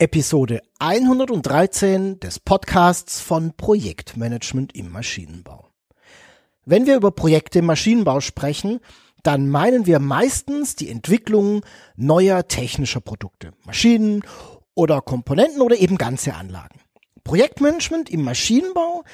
Episode 0.00 0.62
113 0.78 2.20
des 2.20 2.38
Podcasts 2.38 3.20
von 3.20 3.52
Projektmanagement 3.54 4.74
im 4.74 4.90
Maschinenbau. 4.90 5.68
Wenn 6.64 6.86
wir 6.86 6.96
über 6.96 7.10
Projekte 7.10 7.58
im 7.58 7.66
Maschinenbau 7.66 8.20
sprechen, 8.20 8.80
dann 9.22 9.50
meinen 9.50 9.84
wir 9.84 9.98
meistens 9.98 10.74
die 10.74 10.88
Entwicklung 10.88 11.66
neuer 11.96 12.48
technischer 12.48 13.02
Produkte, 13.02 13.52
Maschinen 13.66 14.22
oder 14.74 15.02
Komponenten 15.02 15.60
oder 15.60 15.76
eben 15.76 15.98
ganze 15.98 16.32
Anlagen. 16.32 16.80
Projektmanagement 17.22 18.08
im 18.08 18.22
Maschinenbau 18.22 19.04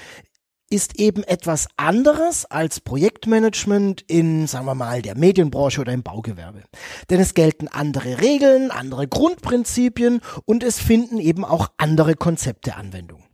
ist 0.70 0.98
eben 0.98 1.22
etwas 1.22 1.68
anderes 1.76 2.44
als 2.46 2.80
Projektmanagement 2.80 4.02
in, 4.08 4.46
sagen 4.46 4.66
wir 4.66 4.74
mal, 4.74 5.02
der 5.02 5.16
Medienbranche 5.16 5.80
oder 5.80 5.92
im 5.92 6.02
Baugewerbe. 6.02 6.62
Denn 7.10 7.20
es 7.20 7.34
gelten 7.34 7.68
andere 7.68 8.20
Regeln, 8.20 8.70
andere 8.70 9.06
Grundprinzipien 9.06 10.20
und 10.44 10.64
es 10.64 10.80
finden 10.80 11.18
eben 11.18 11.44
auch 11.44 11.68
andere 11.76 12.14
Konzepte 12.14 12.76
Anwendung. 12.76 13.25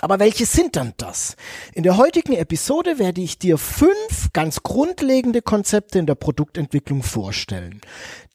Aber 0.00 0.18
welche 0.18 0.46
sind 0.46 0.76
dann 0.76 0.92
das? 0.96 1.36
In 1.72 1.82
der 1.82 1.96
heutigen 1.96 2.32
Episode 2.34 2.98
werde 2.98 3.20
ich 3.20 3.38
dir 3.38 3.58
fünf 3.58 4.32
ganz 4.32 4.62
grundlegende 4.62 5.42
Konzepte 5.42 5.98
in 5.98 6.06
der 6.06 6.14
Produktentwicklung 6.14 7.02
vorstellen. 7.02 7.80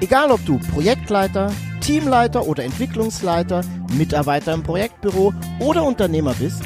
Egal 0.00 0.30
ob 0.30 0.46
du 0.46 0.60
Projektleiter, 0.72 1.50
Teamleiter 1.80 2.46
oder 2.46 2.62
Entwicklungsleiter, 2.62 3.62
Mitarbeiter 3.98 4.54
im 4.54 4.62
Projektbüro 4.62 5.34
oder 5.58 5.82
Unternehmer 5.82 6.34
bist, 6.34 6.62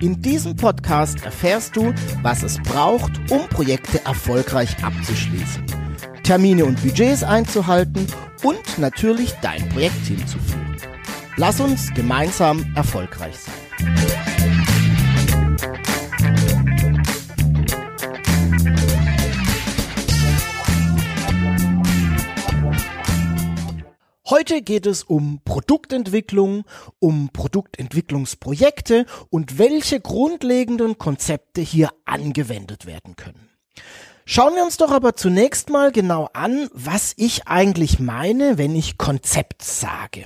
in 0.00 0.20
diesem 0.20 0.56
Podcast 0.56 1.24
erfährst 1.24 1.76
du, 1.76 1.94
was 2.22 2.42
es 2.42 2.58
braucht, 2.60 3.12
um 3.30 3.46
Projekte 3.50 4.04
erfolgreich 4.04 4.74
abzuschließen 4.82 5.79
Termine 6.30 6.64
und 6.64 6.80
Budgets 6.80 7.24
einzuhalten 7.24 8.06
und 8.44 8.78
natürlich 8.78 9.32
dein 9.42 9.68
Projektteam 9.68 10.24
zu 10.28 10.38
führen. 10.38 10.76
Lass 11.36 11.58
uns 11.60 11.92
gemeinsam 11.92 12.72
erfolgreich 12.76 13.34
sein. 13.36 13.52
Heute 24.28 24.62
geht 24.62 24.86
es 24.86 25.02
um 25.02 25.40
Produktentwicklung, 25.44 26.62
um 27.00 27.30
Produktentwicklungsprojekte 27.32 29.04
und 29.30 29.58
welche 29.58 29.98
grundlegenden 29.98 30.96
Konzepte 30.96 31.60
hier 31.60 31.90
angewendet 32.04 32.86
werden 32.86 33.16
können. 33.16 33.50
Schauen 34.32 34.54
wir 34.54 34.62
uns 34.62 34.76
doch 34.76 34.92
aber 34.92 35.16
zunächst 35.16 35.70
mal 35.70 35.90
genau 35.90 36.28
an, 36.34 36.70
was 36.72 37.14
ich 37.16 37.48
eigentlich 37.48 37.98
meine, 37.98 38.58
wenn 38.58 38.76
ich 38.76 38.96
Konzept 38.96 39.64
sage. 39.64 40.24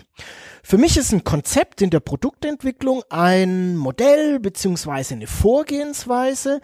Für 0.63 0.77
mich 0.77 0.99
ist 0.99 1.13
ein 1.13 1.25
Konzept 1.25 1.81
in 1.81 1.89
der 1.89 2.01
Produktentwicklung 2.01 3.03
ein 3.09 3.79
Modell 3.79 4.41
beziehungsweise 4.41 5.15
eine 5.15 5.27
Vorgehensweise, 5.27 6.61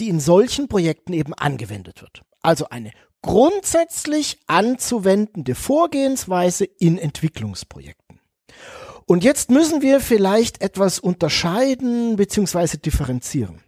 die 0.00 0.08
in 0.08 0.18
solchen 0.18 0.66
Projekten 0.66 1.12
eben 1.12 1.32
angewendet 1.32 2.02
wird. 2.02 2.22
Also 2.42 2.68
eine 2.70 2.90
grundsätzlich 3.22 4.40
anzuwendende 4.48 5.54
Vorgehensweise 5.54 6.64
in 6.64 6.98
Entwicklungsprojekten. 6.98 8.18
Und 9.06 9.22
jetzt 9.22 9.48
müssen 9.48 9.80
wir 9.80 10.00
vielleicht 10.00 10.60
etwas 10.60 10.98
unterscheiden 10.98 12.16
beziehungsweise 12.16 12.78
differenzieren 12.78 13.63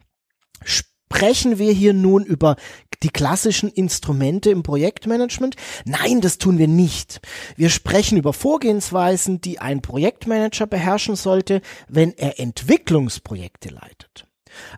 Sprechen 1.08 1.58
wir 1.58 1.72
hier 1.72 1.94
nun 1.94 2.24
über 2.24 2.56
die 3.02 3.08
klassischen 3.08 3.70
Instrumente 3.70 4.50
im 4.50 4.62
Projektmanagement? 4.62 5.56
Nein, 5.84 6.20
das 6.20 6.36
tun 6.36 6.58
wir 6.58 6.68
nicht. 6.68 7.20
Wir 7.56 7.70
sprechen 7.70 8.18
über 8.18 8.32
Vorgehensweisen, 8.32 9.40
die 9.40 9.58
ein 9.58 9.80
Projektmanager 9.80 10.66
beherrschen 10.66 11.16
sollte, 11.16 11.62
wenn 11.88 12.12
er 12.18 12.38
Entwicklungsprojekte 12.40 13.70
leitet. 13.70 14.26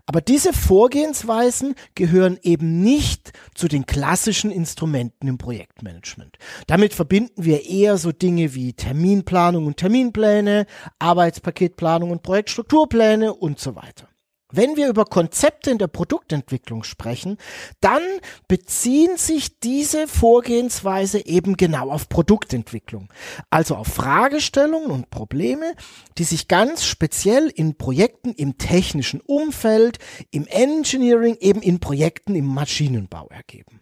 Aber 0.07 0.21
diese 0.21 0.53
Vorgehensweisen 0.53 1.75
gehören 1.95 2.39
eben 2.43 2.83
nicht 2.83 3.33
zu 3.55 3.67
den 3.67 3.87
klassischen 3.87 4.51
Instrumenten 4.51 5.29
im 5.29 5.39
Projektmanagement. 5.39 6.37
Damit 6.67 6.95
verbinden 6.95 7.45
wir 7.45 7.65
eher 7.67 7.97
so 7.97 8.13
Dinge 8.13 8.55
wie 8.55 8.75
Terminplanung 8.75 9.67
und 9.67 9.77
Terminpläne, 9.77 10.67
Arbeitspaketplanung 10.99 12.11
und 12.11 12.23
Projektstrukturpläne 12.23 13.35
und 13.35 13.59
so 13.59 13.75
weiter. 13.77 14.09
Wenn 14.51 14.77
wir 14.77 14.89
über 14.89 15.05
Konzepte 15.05 15.71
in 15.71 15.77
der 15.77 15.89
Produktentwicklung 15.89 16.83
sprechen, 16.83 17.37
dann 17.83 18.03
beziehen 18.49 19.19
sich 19.19 19.61
diese 19.61 20.09
Vorgehensweise 20.09 21.27
eben 21.27 21.59
genau 21.59 21.91
auf 21.91 22.09
Produktentwicklung, 22.09 23.13
also 23.51 23.77
auf 23.77 23.89
Fragestellungen 23.89 24.91
und 24.91 25.11
Probleme, 25.11 25.75
die 26.17 26.25
sich 26.25 26.49
ganz 26.49 26.85
speziell 26.85 27.49
in 27.49 27.77
Projekten 27.77 28.33
im 28.33 28.57
technischen 28.57 29.21
Umfeld, 29.21 29.99
im 30.31 30.47
Engineering, 30.47 31.37
eben 31.41 31.61
in 31.61 31.79
Projekten 31.79 32.35
im 32.35 32.47
Maschinenbau 32.47 33.29
ergeben. 33.29 33.81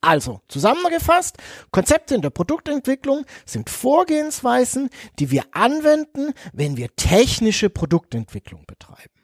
Also, 0.00 0.40
zusammengefasst, 0.48 1.36
Konzepte 1.70 2.16
in 2.16 2.22
der 2.22 2.30
Produktentwicklung 2.30 3.24
sind 3.44 3.70
Vorgehensweisen, 3.70 4.90
die 5.20 5.30
wir 5.30 5.44
anwenden, 5.52 6.32
wenn 6.52 6.76
wir 6.76 6.94
technische 6.96 7.70
Produktentwicklung 7.70 8.64
betreiben. 8.66 9.15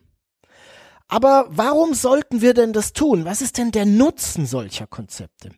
Aber 1.12 1.44
warum 1.50 1.92
sollten 1.92 2.40
wir 2.40 2.54
denn 2.54 2.72
das 2.72 2.94
tun? 2.94 3.26
Was 3.26 3.42
ist 3.42 3.58
denn 3.58 3.70
der 3.70 3.84
Nutzen 3.84 4.46
solcher 4.46 4.86
Konzepte? 4.86 5.50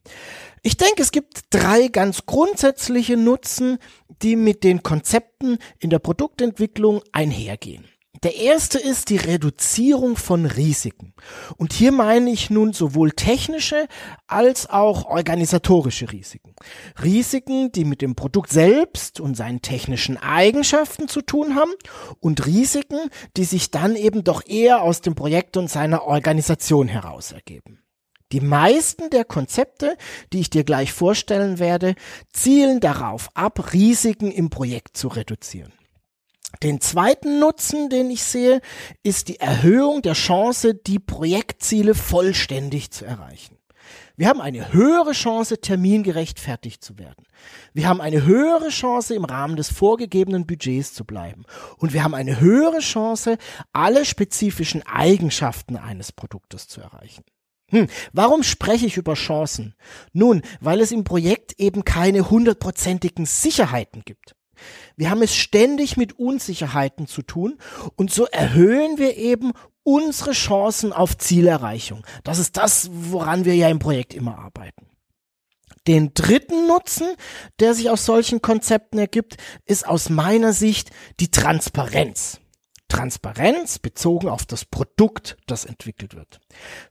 Ich 0.63 0.77
denke, 0.77 1.01
es 1.01 1.13
gibt 1.13 1.43
drei 1.51 1.87
ganz 1.87 2.27
grundsätzliche 2.27 3.17
Nutzen, 3.17 3.79
die 4.21 4.35
mit 4.35 4.65
den 4.65 4.83
Konzepten 4.83 5.59
in 5.79 5.91
der 5.91 6.01
Produktentwicklung 6.01 7.03
einhergehen. 7.13 7.85
Der 8.23 8.37
erste 8.37 8.79
ist 8.79 9.11
die 9.11 9.17
Reduzierung 9.17 10.17
von 10.17 10.47
Risiken. 10.47 11.15
Und 11.57 11.73
hier 11.73 11.93
meine 11.93 12.31
ich 12.31 12.49
nun 12.49 12.73
sowohl 12.73 13.11
technische 13.11 13.87
als 14.27 14.71
auch 14.71 15.07
organisatorische 15.07 16.11
Risiken. 16.11 16.55
Risiken, 17.03 17.73
die 17.73 17.85
mit 17.85 18.01
dem 18.03 18.15
Produkt 18.15 18.51
selbst 18.51 19.21
und 19.21 19.37
seinen 19.37 19.63
technischen 19.63 20.17
Eigenschaften 20.17 21.09
zu 21.09 21.23
tun 21.23 21.55
haben 21.55 21.73
und 22.21 22.47
Risiken, 22.47 23.11
die 23.37 23.45
sich 23.45 23.71
dann 23.71 23.97
eben 23.97 24.25
doch 24.25 24.47
eher 24.47 24.83
aus 24.83 25.01
dem 25.01 25.15
Projekt 25.15 25.57
und 25.57 25.69
seiner 25.69 26.05
Organisation 26.05 26.89
heraus 26.89 27.33
ergeben. 27.33 27.81
Die 28.33 28.41
meisten 28.41 29.11
der 29.11 29.25
Konzepte, 29.25 29.97
die 30.33 30.41
ich 30.41 30.51
dir 30.51 30.65
gleich 30.65 30.93
vorstellen 30.93 31.59
werde, 31.59 31.95
zielen 32.33 32.81
darauf 32.81 33.29
ab, 33.35 33.73
Risiken 33.73 34.33
im 34.33 34.51
Projekt 34.51 34.97
zu 34.97 35.09
reduzieren. 35.09 35.73
Den 36.63 36.81
zweiten 36.81 37.39
Nutzen, 37.41 37.91
den 37.91 38.11
ich 38.11 38.23
sehe, 38.23 38.61
ist 39.03 39.29
die 39.29 39.41
Erhöhung 39.41 40.03
der 40.03 40.15
Chance, 40.15 40.75
die 40.75 40.99
Projektziele 40.99 41.95
vollständig 41.95 42.91
zu 42.91 43.05
erreichen. 43.05 43.59
Wir 44.17 44.29
haben 44.29 44.41
eine 44.41 44.73
höhere 44.73 45.13
Chance, 45.13 45.61
termingerecht 45.61 46.39
fertig 46.39 46.81
zu 46.81 46.99
werden. 46.99 47.27
Wir 47.73 47.89
haben 47.89 48.01
eine 48.01 48.25
höhere 48.25 48.69
Chance, 48.69 49.15
im 49.15 49.25
Rahmen 49.25 49.57
des 49.57 49.73
vorgegebenen 49.73 50.47
Budgets 50.47 50.95
zu 50.95 51.05
bleiben. 51.05 51.45
Und 51.79 51.93
wir 51.93 52.05
haben 52.05 52.15
eine 52.15 52.41
höhere 52.41 52.79
Chance, 52.79 53.39
alle 53.73 54.05
spezifischen 54.05 54.83
Eigenschaften 54.87 55.77
eines 55.77 56.13
Produktes 56.13 56.69
zu 56.69 56.81
erreichen. 56.81 57.25
Hm, 57.71 57.89
warum 58.13 58.45
spreche 58.45 58.87
ich 58.87 58.97
über 58.97 59.15
Chancen? 59.15 59.75
Nun, 60.13 60.43
weil 60.61 60.81
es 60.81 60.93
im 60.93 61.03
Projekt 61.03 61.59
eben 61.59 61.85
keine 61.85 62.31
hundertprozentigen 62.31 63.27
Sicherheiten 63.27 64.03
gibt. 64.05 64.37
Wir 64.97 65.11
haben 65.11 65.23
es 65.23 65.35
ständig 65.35 65.97
mit 65.97 66.19
Unsicherheiten 66.19 67.07
zu 67.07 67.23
tun 67.23 67.59
und 67.97 68.13
so 68.13 68.27
erhöhen 68.27 68.99
wir 68.99 69.17
eben 69.17 69.53
unsere 69.83 70.33
Chancen 70.33 70.93
auf 70.93 71.17
Zielerreichung. 71.19 72.05
Das 72.25 72.39
ist 72.39 72.57
das, 72.57 72.91
woran 72.93 73.45
wir 73.45 73.55
ja 73.55 73.69
im 73.69 73.79
Projekt 73.79 74.15
immer 74.15 74.39
arbeiten. 74.39 74.87
Den 75.87 76.15
dritten 76.15 76.67
Nutzen, 76.67 77.09
der 77.61 77.75
sich 77.75 77.91
aus 77.91 78.07
solchen 78.07 78.41
Konzepten 78.41 78.99
ergibt, 78.99 79.37
ist 79.67 79.87
aus 79.87 80.09
meiner 80.09 80.55
Sicht 80.55 80.91
die 81.21 81.31
Transparenz. 81.31 82.41
Transparenz 82.95 83.81
bezogen 83.81 84.29
auf 84.29 84.47
das 84.47 84.65
Produkt, 84.65 85.37
das 85.47 85.65
entwickelt 85.65 86.15
wird. 86.15 86.41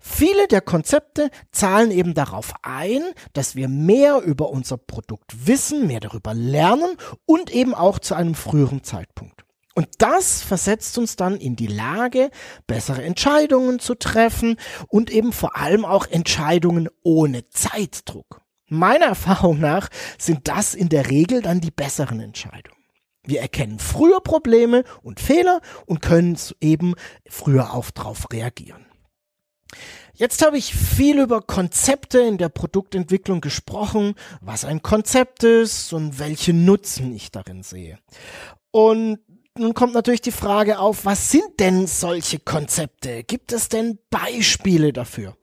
Viele 0.02 0.50
der 0.50 0.60
Konzepte 0.60 1.30
zahlen 1.54 1.92
eben 1.92 2.14
darauf 2.14 2.54
ein, 2.62 3.02
dass 3.32 3.56
wir 3.56 3.70
mehr 3.70 4.20
über 4.20 4.50
unser 4.50 4.78
Produkt 4.78 5.48
wissen, 5.48 5.88
mehr 5.88 6.02
darüber 6.02 6.34
lernen 6.34 6.98
und 7.26 7.52
eben 7.52 7.74
auch 7.74 8.00
zu 8.00 8.16
einem 8.16 8.36
früheren 8.36 8.84
Zeitpunkt. 8.84 9.46
Und 9.76 9.88
das 10.00 10.42
versetzt 10.42 10.98
uns 10.98 11.16
dann 11.16 11.38
in 11.38 11.56
die 11.56 11.68
Lage, 11.68 12.32
bessere 12.68 13.02
Entscheidungen 13.02 13.80
zu 13.80 13.96
treffen 13.96 14.58
und 14.90 15.10
eben 15.10 15.32
vor 15.32 15.56
allem 15.56 15.86
auch 15.86 16.06
Entscheidungen 16.06 16.90
ohne 17.02 17.48
Zeitdruck. 17.50 18.42
Meiner 18.68 19.06
Erfahrung 19.08 19.62
nach 19.62 19.88
sind 20.18 20.50
das 20.50 20.76
in 20.76 20.90
der 20.90 21.10
Regel 21.10 21.42
dann 21.42 21.62
die 21.62 21.72
besseren 21.72 22.20
Entscheidungen. 22.20 22.83
Wir 23.25 23.42
erkennen 23.42 23.80
früher 23.80 24.20
Probleme 24.22 24.84
und 25.02 25.20
Fehler 25.20 25.62
und 25.86 26.02
können 26.02 26.38
eben 26.60 26.96
früher 27.28 27.74
auch 27.74 27.92
drauf 27.92 28.28
reagieren. 28.31 28.86
Jetzt 30.16 30.46
habe 30.46 30.58
ich 30.58 30.75
viel 30.75 31.20
über 31.20 31.42
Konzepte 31.42 32.20
in 32.20 32.38
der 32.38 32.50
Produktentwicklung 32.50 33.42
gesprochen, 33.42 34.14
was 34.42 34.64
ein 34.64 34.84
Konzept 34.84 35.44
ist 35.44 35.92
und 35.92 36.20
welche 36.20 36.54
Nutzen 36.54 37.14
ich 37.16 37.31
darin 37.31 37.64
sehe. 37.64 37.98
Und 38.70 39.20
nun 39.58 39.74
kommt 39.74 39.94
natürlich 39.94 40.22
die 40.22 40.31
Frage 40.31 40.80
auf, 40.80 41.06
was 41.06 41.31
sind 41.31 41.60
denn 41.60 41.88
solche 41.88 42.40
Konzepte? 42.40 43.24
Gibt 43.24 43.52
es 43.52 43.70
denn 43.70 44.00
Beispiele 44.10 44.94
dafür? 44.94 45.36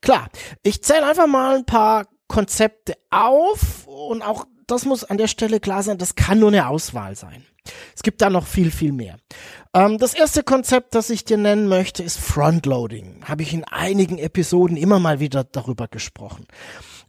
Klar, 0.00 0.28
ich 0.62 0.82
zähle 0.82 1.06
einfach 1.06 1.26
mal 1.26 1.56
ein 1.56 1.66
paar 1.66 2.06
Konzepte 2.28 2.94
auf 3.10 3.86
und 3.86 4.22
auch 4.22 4.46
das 4.68 4.84
muss 4.84 5.04
an 5.04 5.18
der 5.18 5.26
Stelle 5.26 5.60
klar 5.60 5.82
sein, 5.82 5.98
das 5.98 6.14
kann 6.14 6.38
nur 6.38 6.48
eine 6.48 6.68
Auswahl 6.68 7.16
sein. 7.16 7.44
Es 7.94 8.02
gibt 8.02 8.22
da 8.22 8.30
noch 8.30 8.46
viel, 8.46 8.70
viel 8.70 8.92
mehr. 8.92 9.16
Ähm, 9.74 9.98
das 9.98 10.14
erste 10.14 10.42
Konzept, 10.42 10.94
das 10.94 11.10
ich 11.10 11.24
dir 11.24 11.36
nennen 11.36 11.68
möchte, 11.68 12.02
ist 12.02 12.18
Frontloading. 12.18 13.24
Habe 13.24 13.42
ich 13.42 13.52
in 13.52 13.64
einigen 13.64 14.18
Episoden 14.18 14.76
immer 14.76 14.98
mal 14.98 15.20
wieder 15.20 15.44
darüber 15.44 15.88
gesprochen. 15.88 16.46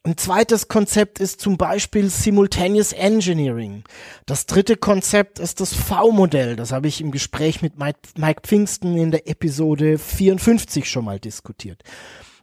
Ein 0.03 0.17
zweites 0.17 0.69
Konzept 0.69 1.19
ist 1.19 1.41
zum 1.41 1.57
Beispiel 1.57 2.09
Simultaneous 2.09 2.93
Engineering. 2.93 3.83
Das 4.25 4.45
dritte 4.45 4.77
Konzept 4.77 5.39
ist 5.39 5.59
das 5.59 5.73
V-Modell. 5.73 6.55
Das 6.55 6.71
habe 6.71 6.87
ich 6.87 7.01
im 7.01 7.11
Gespräch 7.11 7.61
mit 7.61 7.73
Mike 7.77 8.41
Pfingsten 8.43 8.97
in 8.97 9.11
der 9.11 9.27
Episode 9.27 9.97
54 9.97 10.89
schon 10.89 11.05
mal 11.05 11.19
diskutiert. 11.19 11.83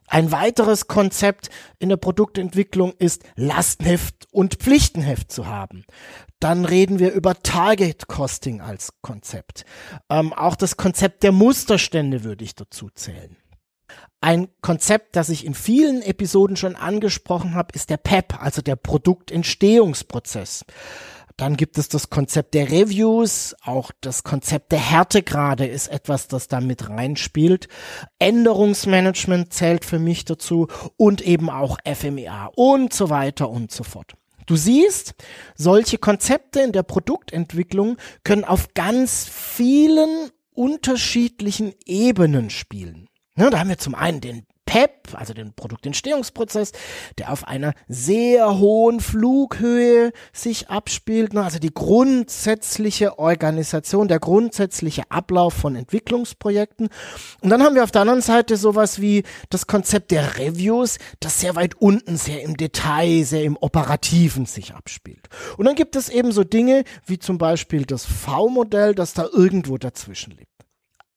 Ein 0.08 0.32
weiteres 0.32 0.86
Konzept 0.86 1.50
in 1.78 1.88
der 1.88 1.96
Produktentwicklung 1.96 2.92
ist 2.98 3.24
Lastenheft 3.34 4.26
und 4.30 4.54
Pflichtenheft 4.54 5.32
zu 5.32 5.46
haben. 5.46 5.84
Dann 6.40 6.64
reden 6.64 6.98
wir 6.98 7.12
über 7.12 7.42
Target 7.42 8.08
Costing 8.08 8.60
als 8.60 8.92
Konzept. 9.02 9.64
Ähm, 10.10 10.32
auch 10.32 10.56
das 10.56 10.76
Konzept 10.76 11.22
der 11.22 11.32
Musterstände 11.32 12.24
würde 12.24 12.44
ich 12.44 12.54
dazu 12.54 12.88
zählen. 12.94 13.36
Ein 14.20 14.48
Konzept, 14.60 15.14
das 15.14 15.28
ich 15.28 15.44
in 15.44 15.54
vielen 15.54 16.02
Episoden 16.02 16.56
schon 16.56 16.74
angesprochen 16.74 17.54
habe, 17.54 17.72
ist 17.74 17.90
der 17.90 17.98
PEP, 17.98 18.42
also 18.42 18.62
der 18.62 18.76
Produktentstehungsprozess. 18.76 20.64
Dann 21.36 21.58
gibt 21.58 21.76
es 21.76 21.88
das 21.88 22.08
Konzept 22.08 22.54
der 22.54 22.70
Reviews, 22.70 23.54
auch 23.62 23.90
das 24.00 24.24
Konzept 24.24 24.72
der 24.72 24.78
Härtegrade 24.78 25.66
ist 25.66 25.88
etwas, 25.88 26.28
das 26.28 26.48
da 26.48 26.62
mit 26.62 26.88
reinspielt. 26.88 27.68
Änderungsmanagement 28.18 29.52
zählt 29.52 29.84
für 29.84 29.98
mich 29.98 30.24
dazu 30.24 30.68
und 30.96 31.20
eben 31.20 31.50
auch 31.50 31.76
FMEA 31.84 32.50
und 32.56 32.94
so 32.94 33.10
weiter 33.10 33.50
und 33.50 33.70
so 33.70 33.84
fort. 33.84 34.14
Du 34.46 34.56
siehst, 34.56 35.14
solche 35.56 35.98
Konzepte 35.98 36.60
in 36.60 36.72
der 36.72 36.84
Produktentwicklung 36.84 37.98
können 38.24 38.44
auf 38.44 38.72
ganz 38.72 39.28
vielen 39.28 40.30
unterschiedlichen 40.52 41.74
Ebenen 41.84 42.48
spielen. 42.48 43.08
Ja, 43.36 43.50
da 43.50 43.58
haben 43.58 43.68
wir 43.68 43.78
zum 43.78 43.94
einen 43.94 44.22
den 44.22 44.46
PEP, 44.66 45.14
also 45.14 45.32
den 45.32 45.54
Produktentstehungsprozess, 45.54 46.72
der 47.18 47.32
auf 47.32 47.46
einer 47.46 47.72
sehr 47.88 48.58
hohen 48.58 49.00
Flughöhe 49.00 50.12
sich 50.32 50.68
abspielt, 50.68 51.32
ne? 51.32 51.42
also 51.44 51.58
die 51.58 51.72
grundsätzliche 51.72 53.18
Organisation, 53.18 54.08
der 54.08 54.18
grundsätzliche 54.18 55.04
Ablauf 55.08 55.54
von 55.54 55.76
Entwicklungsprojekten. 55.76 56.88
Und 57.40 57.50
dann 57.50 57.62
haben 57.62 57.76
wir 57.76 57.84
auf 57.84 57.92
der 57.92 58.02
anderen 58.02 58.22
Seite 58.22 58.56
sowas 58.56 59.00
wie 59.00 59.22
das 59.50 59.68
Konzept 59.68 60.10
der 60.10 60.36
Reviews, 60.36 60.98
das 61.20 61.40
sehr 61.40 61.54
weit 61.54 61.76
unten, 61.76 62.16
sehr 62.16 62.42
im 62.42 62.56
Detail, 62.56 63.24
sehr 63.24 63.44
im 63.44 63.56
Operativen 63.56 64.46
sich 64.46 64.74
abspielt. 64.74 65.28
Und 65.56 65.66
dann 65.66 65.76
gibt 65.76 65.94
es 65.94 66.08
eben 66.08 66.32
so 66.32 66.42
Dinge 66.42 66.84
wie 67.06 67.18
zum 67.18 67.38
Beispiel 67.38 67.86
das 67.86 68.04
V-Modell, 68.04 68.94
das 68.96 69.14
da 69.14 69.28
irgendwo 69.32 69.78
dazwischen 69.78 70.32
liegt. 70.32 70.50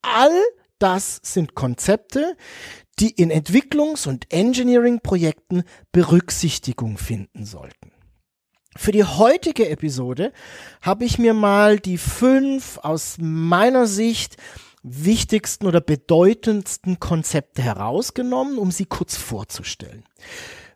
All 0.04 0.31
das 0.80 1.19
sind 1.24 1.56
Konzepte, 1.56 2.38
die 3.00 3.12
in 3.12 3.31
Entwicklungs- 3.31 4.07
und 4.07 4.31
Engineering-Projekten 4.31 5.63
Berücksichtigung 5.92 6.98
finden 6.98 7.46
sollten. 7.46 7.92
Für 8.75 8.92
die 8.92 9.04
heutige 9.04 9.69
Episode 9.69 10.31
habe 10.81 11.06
ich 11.06 11.18
mir 11.18 11.34
mal 11.34 11.80
die 11.80 11.98
fünf 11.98 12.78
aus 12.78 13.18
meiner 13.19 13.88
Sicht 13.88 14.38
wichtigsten 14.84 15.66
oder 15.66 15.81
bedeutendsten 15.81 17.00
Konzepte 17.00 17.62
herausgenommen, 17.62 18.57
um 18.57 18.72
sie 18.72 18.86
kurz 18.86 19.18
vorzustellen. 19.18 20.04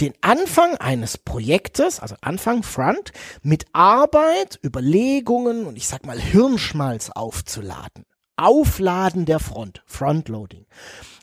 den 0.00 0.14
Anfang 0.22 0.76
eines 0.78 1.18
Projektes, 1.18 2.00
also 2.00 2.14
Anfang 2.22 2.62
Front, 2.62 3.12
mit 3.42 3.66
Arbeit, 3.74 4.58
Überlegungen 4.64 5.66
und 5.66 5.76
ich 5.76 5.86
sag 5.86 6.06
mal 6.06 6.18
Hirnschmalz 6.18 7.10
aufzuladen. 7.10 8.06
Aufladen 8.36 9.24
der 9.24 9.40
Front, 9.40 9.82
Frontloading. 9.86 10.66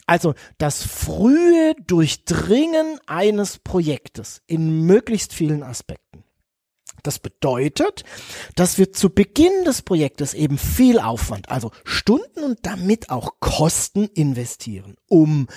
Also 0.05 0.33
das 0.57 0.83
frühe 0.83 1.75
Durchdringen 1.87 2.99
eines 3.07 3.59
Projektes 3.59 4.41
in 4.47 4.85
möglichst 4.85 5.33
vielen 5.33 5.63
Aspekten. 5.63 6.23
Das 7.03 7.19
bedeutet, 7.19 8.05
dass 8.55 8.77
wir 8.77 8.93
zu 8.93 9.09
Beginn 9.09 9.65
des 9.65 9.81
Projektes 9.81 10.33
eben 10.33 10.57
viel 10.57 10.99
Aufwand, 10.99 11.49
also 11.49 11.71
Stunden 11.83 12.43
und 12.43 12.59
damit 12.63 13.09
auch 13.09 13.33
Kosten 13.41 14.05
investieren, 14.13 14.95
um 15.09 15.47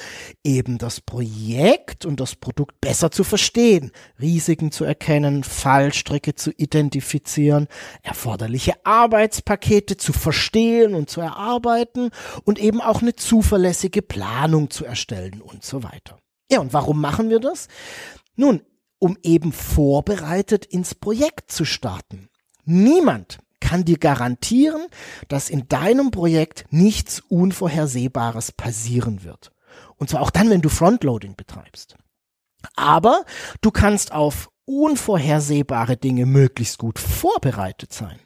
eben 0.42 0.78
das 0.78 1.00
Projekt 1.00 2.04
und 2.04 2.18
das 2.18 2.34
Produkt 2.34 2.80
besser 2.80 3.12
zu 3.12 3.22
verstehen, 3.22 3.92
Risiken 4.20 4.72
zu 4.72 4.84
erkennen, 4.84 5.44
Fallstricke 5.44 6.34
zu 6.34 6.50
identifizieren, 6.50 7.68
erforderliche 8.02 8.74
Arbeitspakete 8.84 9.96
zu 9.96 10.12
verstehen 10.12 10.94
und 10.94 11.08
zu 11.08 11.20
erarbeiten 11.20 12.10
und 12.42 12.58
eben 12.58 12.80
auch 12.80 13.02
eine 13.02 13.14
zuverlässige 13.14 14.02
Planung 14.02 14.70
zu 14.70 14.84
erstellen 14.84 15.40
und 15.40 15.64
so 15.64 15.84
weiter. 15.84 16.18
Ja, 16.50 16.58
und 16.58 16.72
warum 16.72 17.00
machen 17.00 17.30
wir 17.30 17.38
das? 17.38 17.68
Nun, 18.34 18.62
um 18.98 19.16
eben 19.22 19.52
vorbereitet 19.52 20.64
ins 20.64 20.94
Projekt 20.94 21.50
zu 21.50 21.64
starten. 21.64 22.28
Niemand 22.64 23.38
kann 23.60 23.84
dir 23.84 23.98
garantieren, 23.98 24.86
dass 25.28 25.50
in 25.50 25.68
deinem 25.68 26.10
Projekt 26.10 26.66
nichts 26.70 27.20
Unvorhersehbares 27.28 28.52
passieren 28.52 29.24
wird. 29.24 29.52
Und 29.96 30.10
zwar 30.10 30.22
auch 30.22 30.30
dann, 30.30 30.50
wenn 30.50 30.62
du 30.62 30.68
Frontloading 30.68 31.36
betreibst. 31.36 31.96
Aber 32.74 33.24
du 33.60 33.70
kannst 33.70 34.12
auf 34.12 34.50
unvorhersehbare 34.64 35.96
Dinge 35.96 36.26
möglichst 36.26 36.78
gut 36.78 36.98
vorbereitet 36.98 37.92
sein 37.92 38.18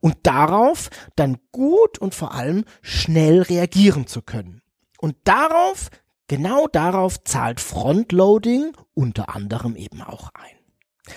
und 0.00 0.16
darauf 0.22 0.90
dann 1.16 1.38
gut 1.52 1.98
und 1.98 2.14
vor 2.14 2.34
allem 2.34 2.64
schnell 2.82 3.42
reagieren 3.42 4.06
zu 4.06 4.22
können. 4.22 4.62
Und 4.98 5.16
darauf 5.24 5.90
Genau 6.30 6.68
darauf 6.68 7.24
zahlt 7.24 7.58
Frontloading 7.58 8.70
unter 8.94 9.34
anderem 9.34 9.74
eben 9.74 10.00
auch 10.00 10.30
ein. 10.34 11.12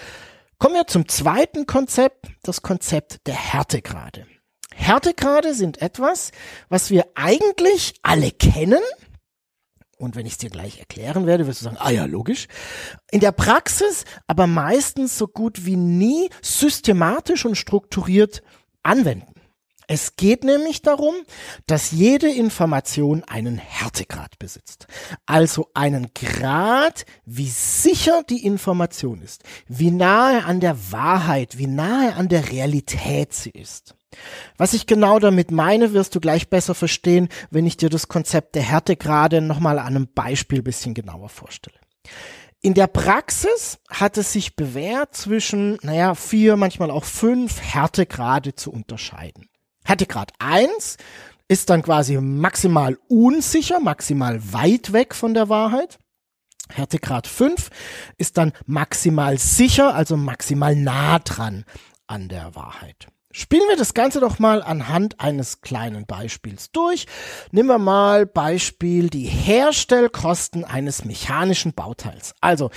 Kommen 0.57 0.73
wir 0.73 0.87
zum 0.87 1.07
zweiten 1.07 1.67
Konzept, 1.67 2.29
das 2.41 2.63
Konzept 2.63 3.27
der 3.27 3.35
Härtegrade. 3.35 4.25
Härtegrade 4.73 5.53
sind 5.53 5.83
etwas, 5.83 6.31
was 6.67 6.89
wir 6.89 7.05
eigentlich 7.13 7.93
alle 8.01 8.31
kennen. 8.31 8.81
Und 9.99 10.15
wenn 10.15 10.25
ich 10.25 10.31
es 10.31 10.37
dir 10.39 10.49
gleich 10.49 10.79
erklären 10.79 11.27
werde, 11.27 11.45
wirst 11.45 11.61
du 11.61 11.65
sagen, 11.65 11.77
ah 11.79 11.91
ja, 11.91 12.05
logisch. 12.05 12.47
In 13.11 13.19
der 13.19 13.33
Praxis 13.33 14.05
aber 14.25 14.47
meistens 14.47 15.15
so 15.15 15.27
gut 15.27 15.63
wie 15.63 15.75
nie 15.75 16.31
systematisch 16.41 17.45
und 17.45 17.55
strukturiert 17.55 18.41
anwenden. 18.81 19.32
Es 19.87 20.15
geht 20.15 20.43
nämlich 20.43 20.81
darum, 20.81 21.15
dass 21.67 21.91
jede 21.91 22.29
Information 22.29 23.23
einen 23.23 23.57
Härtegrad 23.57 24.39
besitzt. 24.39 24.87
Also 25.25 25.69
einen 25.73 26.11
Grad, 26.13 27.05
wie 27.25 27.49
sicher 27.49 28.23
die 28.29 28.45
Information 28.45 29.21
ist, 29.21 29.43
wie 29.67 29.91
nahe 29.91 30.45
an 30.45 30.59
der 30.59 30.91
Wahrheit, 30.91 31.57
wie 31.57 31.67
nahe 31.67 32.15
an 32.15 32.29
der 32.29 32.51
Realität 32.51 33.33
sie 33.33 33.51
ist. 33.51 33.95
Was 34.57 34.73
ich 34.73 34.85
genau 34.85 35.19
damit 35.19 35.51
meine, 35.51 35.93
wirst 35.93 36.15
du 36.15 36.19
gleich 36.19 36.49
besser 36.49 36.75
verstehen, 36.75 37.29
wenn 37.49 37.65
ich 37.65 37.77
dir 37.77 37.89
das 37.89 38.07
Konzept 38.07 38.55
der 38.55 38.61
Härtegrade 38.61 39.41
nochmal 39.41 39.79
an 39.79 39.87
einem 39.87 40.07
Beispiel 40.13 40.61
bisschen 40.61 40.93
genauer 40.93 41.29
vorstelle. 41.29 41.77
In 42.61 42.75
der 42.75 42.87
Praxis 42.87 43.79
hat 43.89 44.17
es 44.17 44.31
sich 44.31 44.55
bewährt, 44.55 45.15
zwischen, 45.15 45.77
naja, 45.81 46.15
vier, 46.15 46.55
manchmal 46.55 46.91
auch 46.91 47.03
fünf 47.03 47.59
Härtegrade 47.61 48.55
zu 48.55 48.71
unterscheiden. 48.71 49.49
Härtegrad 49.85 50.31
1 50.39 50.97
ist 51.47 51.69
dann 51.69 51.83
quasi 51.83 52.17
maximal 52.17 52.97
unsicher, 53.07 53.79
maximal 53.79 54.39
weit 54.53 54.93
weg 54.93 55.13
von 55.13 55.33
der 55.33 55.49
Wahrheit. 55.49 55.99
Härtegrad 56.69 57.27
5 57.27 57.69
ist 58.17 58.37
dann 58.37 58.53
maximal 58.65 59.37
sicher, 59.37 59.93
also 59.93 60.17
maximal 60.17 60.75
nah 60.75 61.19
dran 61.19 61.65
an 62.07 62.29
der 62.29 62.55
Wahrheit. 62.55 63.07
Spielen 63.35 63.67
wir 63.67 63.77
das 63.77 63.95
Ganze 63.95 64.19
doch 64.19 64.37
mal 64.37 64.61
anhand 64.61 65.19
eines 65.19 65.61
kleinen 65.61 66.05
Beispiels 66.05 66.71
durch. 66.71 67.07
Nehmen 67.51 67.67
wir 67.67 67.79
mal 67.79 68.27
Beispiel 68.27 69.09
die 69.09 69.25
Herstellkosten 69.25 70.63
eines 70.63 71.03
mechanischen 71.03 71.73
Bauteils. 71.73 72.35
Also 72.41 72.69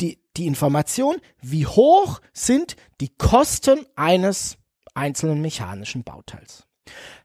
die, 0.00 0.22
die 0.36 0.46
Information, 0.46 1.16
wie 1.42 1.66
hoch 1.66 2.20
sind 2.32 2.76
die 3.00 3.08
Kosten 3.08 3.86
eines 3.96 4.56
einzelnen 4.94 5.40
mechanischen 5.40 6.04
Bauteils. 6.04 6.66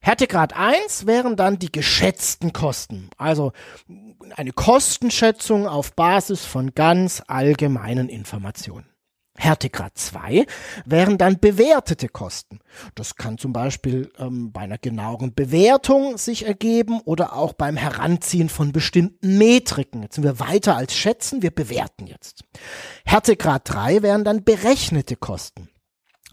Härtegrad 0.02 0.56
1 0.56 1.06
wären 1.06 1.36
dann 1.36 1.60
die 1.60 1.72
geschätzten 1.72 2.54
Kosten, 2.54 3.10
also 3.18 3.52
eine 4.36 4.54
Kostenschätzung 4.54 5.68
auf 5.68 5.94
Basis 5.94 6.46
von 6.46 6.74
ganz 6.74 7.22
allgemeinen 7.28 8.08
Informationen. 8.08 8.86
Härtegrad 9.40 9.98
2 9.98 10.46
wären 10.86 11.18
dann 11.18 11.40
bewertete 11.40 12.10
Kosten. 12.10 12.60
Das 12.96 13.16
kann 13.16 13.38
zum 13.38 13.54
Beispiel 13.54 14.12
ähm, 14.18 14.52
bei 14.52 14.62
einer 14.62 14.78
genaueren 14.78 15.34
Bewertung 15.34 16.18
sich 16.18 16.46
ergeben 16.46 17.00
oder 17.06 17.34
auch 17.34 17.54
beim 17.54 17.78
Heranziehen 17.78 18.50
von 18.50 18.74
bestimmten 18.74 19.38
Metriken. 19.38 20.04
Jetzt 20.04 20.16
sind 20.16 20.26
wir 20.26 20.42
weiter 20.42 20.76
als 20.76 20.94
schätzen, 20.94 21.42
wir 21.42 21.52
bewerten 21.52 22.06
jetzt. 22.06 22.44
Härtegrad 23.06 23.62
3 23.74 24.02
wären 24.02 24.26
dann 24.26 24.44
berechnete 24.44 25.16
Kosten. 25.16 25.70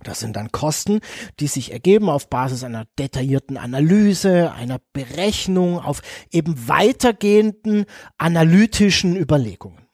Das 0.02 0.20
sind 0.20 0.36
dann 0.36 0.52
Kosten, 0.52 1.00
die 1.40 1.46
sich 1.46 1.72
ergeben 1.72 2.08
auf 2.08 2.28
Basis 2.28 2.64
einer 2.64 2.84
detaillierten 2.98 3.56
Analyse, 3.56 4.52
einer 4.52 4.80
Berechnung, 4.92 5.78
auf 5.78 6.02
eben 6.30 6.68
weitergehenden 6.68 7.86
analytischen 8.18 9.16
Überlegungen. 9.16 9.86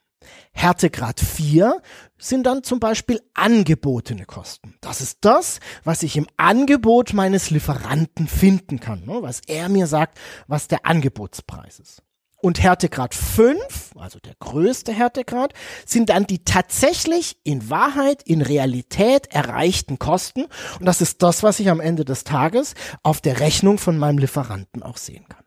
Härtegrad 0.52 1.18
4 1.18 1.80
sind 2.18 2.44
dann 2.44 2.62
zum 2.62 2.78
Beispiel 2.78 3.20
angebotene 3.34 4.26
Kosten. 4.26 4.74
Das 4.80 5.00
ist 5.00 5.18
das, 5.22 5.60
was 5.82 6.02
ich 6.02 6.16
im 6.16 6.26
Angebot 6.36 7.14
meines 7.14 7.50
Lieferanten 7.50 8.28
finden 8.28 8.78
kann, 8.78 9.04
ne? 9.06 9.18
was 9.20 9.40
er 9.46 9.68
mir 9.68 9.86
sagt, 9.86 10.18
was 10.46 10.68
der 10.68 10.84
Angebotspreis 10.84 11.80
ist. 11.80 12.02
Und 12.42 12.60
Härtegrad 12.60 13.14
5, 13.14 13.92
also 13.96 14.18
der 14.18 14.34
größte 14.40 14.92
Härtegrad, 14.92 15.52
sind 15.86 16.08
dann 16.08 16.26
die 16.26 16.42
tatsächlich 16.44 17.36
in 17.44 17.70
Wahrheit, 17.70 18.24
in 18.24 18.42
Realität 18.42 19.28
erreichten 19.32 20.00
Kosten. 20.00 20.46
Und 20.80 20.86
das 20.86 21.00
ist 21.00 21.22
das, 21.22 21.44
was 21.44 21.60
ich 21.60 21.70
am 21.70 21.78
Ende 21.78 22.04
des 22.04 22.24
Tages 22.24 22.74
auf 23.04 23.20
der 23.20 23.38
Rechnung 23.38 23.78
von 23.78 23.96
meinem 23.96 24.18
Lieferanten 24.18 24.82
auch 24.82 24.96
sehen 24.96 25.24
kann. 25.28 25.44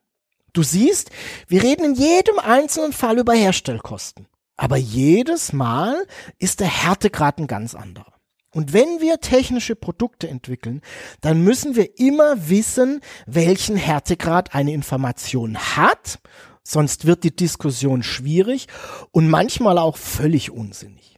Du 0.53 0.63
siehst, 0.63 1.09
wir 1.49 1.63
reden 1.63 1.83
in 1.83 1.95
jedem 1.95 2.39
einzelnen 2.39 2.93
Fall 2.93 3.19
über 3.19 3.33
Herstellkosten. 3.33 4.27
Aber 4.55 4.77
jedes 4.77 5.51
Mal 5.51 5.97
ist 6.39 6.61
der 6.61 6.69
Härtegrad 6.69 7.39
ein 7.39 7.47
ganz 7.47 7.75
anderer. 7.75 8.13
Und 8.53 8.71
wenn 8.71 9.01
wir 9.01 9.19
technische 9.19 9.75
Produkte 9.75 10.29
entwickeln, 10.29 10.79
dann 11.19 11.41
müssen 11.41 11.75
wir 11.75 11.99
immer 11.99 12.47
wissen, 12.47 13.01
welchen 13.25 13.75
Härtegrad 13.75 14.55
eine 14.55 14.71
Information 14.71 15.57
hat 15.57 16.19
Sonst 16.67 17.05
wird 17.05 17.23
die 17.23 17.35
Diskussion 17.35 18.01
schwierig 18.01 18.67
und 19.11 19.29
manchmal 19.29 19.77
auch 19.77 19.97
völlig 19.97 20.49
unsinnig. 20.49 21.15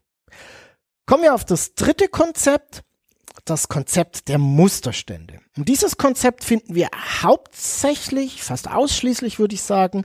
Kommen 1.06 1.24
wir 1.24 1.34
auf 1.34 1.46
das 1.46 1.74
dritte 1.74 2.10
Konzept, 2.10 2.84
das 3.46 3.70
Konzept 3.70 4.28
der 4.28 4.40
Musterstände. 4.40 5.40
Und 5.56 5.70
dieses 5.70 5.96
Konzept 5.96 6.44
finden 6.44 6.76
wir 6.76 6.90
hauptsächlich, 7.22 8.44
fast 8.44 8.70
ausschließlich 8.70 9.40
würde 9.40 9.56
ich 9.56 9.62
sagen, 9.62 10.04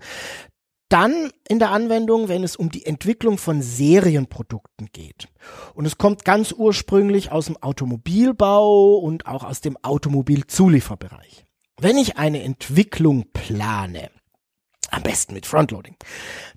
dann 0.89 1.33
in 1.49 1.59
der 1.59 1.71
Anwendung, 1.71 2.29
wenn 2.29 2.45
es 2.45 2.55
um 2.55 2.71
die 2.71 2.87
Entwicklung 2.87 3.39
von 3.39 3.63
Serienprodukten 3.63 4.91
geht. 4.93 5.27
Und 5.75 5.87
es 5.87 5.99
kommt 5.99 6.25
ganz 6.25 6.53
ursprünglich 6.53 7.33
aus 7.33 7.47
dem 7.47 7.57
Automobilbau 7.57 8.97
und 8.99 9.27
auch 9.27 9.43
aus 9.43 9.61
dem 9.61 9.77
Automobilzulieferbereich. 9.83 11.47
Wenn 11.81 11.97
ich 11.97 12.19
eine 12.19 12.43
Entwicklung 12.43 13.25
plane, 13.33 14.11
am 14.93 15.03
besten 15.03 15.35
mit 15.35 15.47
Frontloading. 15.47 15.97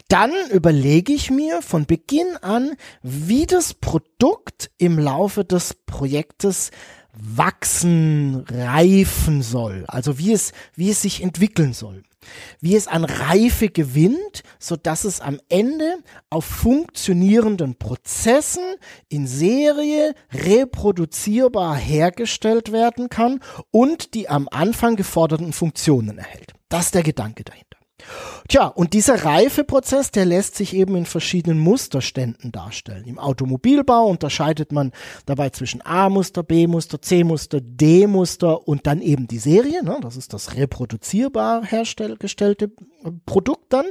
Dann 0.08 0.32
überlege 0.51 1.13
ich 1.13 1.32
mir 1.32 1.62
von 1.62 1.86
Beginn 1.86 2.38
an, 2.42 2.75
wie 3.01 3.48
das 3.48 3.74
Produkt 3.74 4.70
im 4.77 5.00
Laufe 5.00 5.44
des 5.44 5.74
Projektes 5.74 6.72
wachsen, 7.18 8.46
reifen 8.50 9.42
soll. 9.42 9.86
Also 9.88 10.20
wie 10.20 10.34
es, 10.34 10.51
wie 10.75 10.92
es 10.92 11.01
sich 11.01 11.24
entwickeln 11.24 11.74
soll. 11.74 12.04
Wie 12.60 12.75
es 12.75 12.88
an 12.88 13.06
Reife 13.06 13.70
gewinnt, 13.70 14.42
so 14.58 14.75
dass 14.75 15.04
es 15.04 15.22
am 15.22 15.39
Ende 15.48 15.98
auf 16.32 16.44
funktionierenden 16.44 17.75
Prozessen 17.75 18.63
in 19.10 19.27
Serie 19.27 20.15
reproduzierbar 20.34 21.75
hergestellt 21.75 22.72
werden 22.72 23.10
kann 23.10 23.42
und 23.70 24.15
die 24.15 24.27
am 24.27 24.50
Anfang 24.50 24.96
geforderten 24.96 25.54
Funktionen 25.54 26.18
erhält. 26.18 26.54
Das 26.68 26.86
ist 26.86 26.96
der 26.96 27.04
Gedanke 27.04 27.44
dahinter. 27.44 27.75
Tja, 28.48 28.68
und 28.68 28.94
dieser 28.94 29.26
Reifeprozess, 29.26 30.12
der 30.12 30.26
lässt 30.26 30.56
sich 30.56 30.76
eben 30.76 30.96
in 30.96 31.06
verschiedenen 31.06 31.58
Musterständen 31.58 32.52
darstellen. 32.52 33.06
Im 33.06 33.18
Automobilbau 33.18 34.06
unterscheidet 34.06 34.72
man 34.72 34.92
dabei 35.26 35.50
zwischen 35.50 35.82
A-Muster, 35.84 36.44
B-Muster, 36.44 37.02
C-Muster, 37.02 37.60
D-Muster 37.62 38.68
und 38.68 38.86
dann 38.86 39.02
eben 39.02 39.28
die 39.28 39.40
Serie. 39.40 39.84
Ne? 39.84 39.98
Das 40.02 40.16
ist 40.16 40.34
das 40.34 40.56
reproduzierbar 40.56 41.66
hergestellte 41.66 42.72
Produkt 43.26 43.74
dann. 43.74 43.86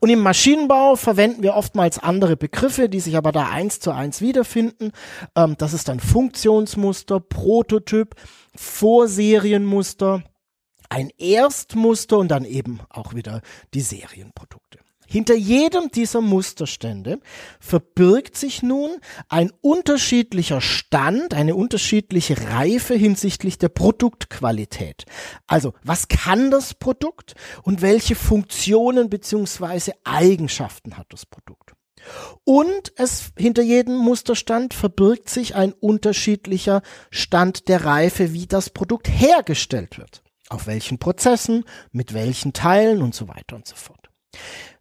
Und 0.00 0.08
im 0.08 0.20
Maschinenbau 0.20 0.96
verwenden 0.96 1.42
wir 1.42 1.54
oftmals 1.54 1.98
andere 1.98 2.36
Begriffe, 2.36 2.88
die 2.88 3.00
sich 3.00 3.16
aber 3.16 3.32
da 3.32 3.48
eins 3.48 3.80
zu 3.80 3.90
eins 3.90 4.20
wiederfinden. 4.20 4.92
Ähm, 5.34 5.56
das 5.58 5.72
ist 5.72 5.88
dann 5.88 6.00
Funktionsmuster, 6.00 7.20
Prototyp, 7.20 8.14
Vorserienmuster 8.54 10.22
ein 10.88 11.10
Erstmuster 11.18 12.18
und 12.18 12.28
dann 12.28 12.44
eben 12.44 12.80
auch 12.88 13.14
wieder 13.14 13.42
die 13.74 13.80
Serienprodukte. 13.80 14.78
Hinter 15.08 15.34
jedem 15.34 15.90
dieser 15.90 16.20
Musterstände 16.20 17.20
verbirgt 17.60 18.36
sich 18.36 18.62
nun 18.62 18.90
ein 19.28 19.52
unterschiedlicher 19.60 20.60
Stand, 20.60 21.32
eine 21.32 21.54
unterschiedliche 21.54 22.36
Reife 22.50 22.94
hinsichtlich 22.94 23.56
der 23.56 23.68
Produktqualität. 23.68 25.04
Also, 25.46 25.74
was 25.84 26.08
kann 26.08 26.50
das 26.50 26.74
Produkt 26.74 27.34
und 27.62 27.82
welche 27.82 28.16
Funktionen 28.16 29.08
beziehungsweise 29.08 29.92
Eigenschaften 30.02 30.96
hat 30.96 31.06
das 31.10 31.24
Produkt? 31.24 31.74
Und 32.44 32.92
es 32.96 33.30
hinter 33.38 33.62
jedem 33.62 33.96
Musterstand 33.96 34.74
verbirgt 34.74 35.28
sich 35.28 35.54
ein 35.54 35.72
unterschiedlicher 35.72 36.82
Stand 37.10 37.68
der 37.68 37.84
Reife, 37.84 38.32
wie 38.32 38.46
das 38.46 38.70
Produkt 38.70 39.08
hergestellt 39.08 39.98
wird 39.98 40.22
auf 40.48 40.66
welchen 40.66 40.98
Prozessen, 40.98 41.64
mit 41.92 42.14
welchen 42.14 42.52
Teilen 42.52 43.02
und 43.02 43.14
so 43.14 43.28
weiter 43.28 43.56
und 43.56 43.66
so 43.66 43.76
fort. 43.76 44.10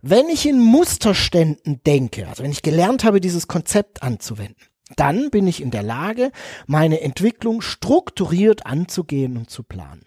Wenn 0.02 0.30
ich 0.30 0.46
in 0.46 0.60
Musterständen 0.60 1.82
denke, 1.86 2.28
also 2.28 2.44
wenn 2.44 2.52
ich 2.52 2.62
gelernt 2.62 3.04
habe, 3.04 3.22
dieses 3.22 3.48
Konzept 3.48 4.04
anzuwenden, 4.04 4.68
dann 4.96 5.32
bin 5.32 5.48
ich 5.48 5.62
in 5.62 5.72
der 5.72 5.84
Lage, 5.84 6.32
meine 6.68 7.02
Entwicklung 7.02 7.62
strukturiert 7.62 8.66
anzugehen 8.66 9.38
und 9.38 9.50
zu 9.50 9.64
planen. 9.64 10.06